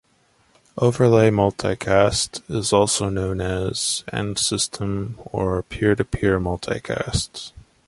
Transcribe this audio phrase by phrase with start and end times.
[0.79, 7.51] "Overlay multicast" is also known as "End System" or "Peer-to-Peer Multicast".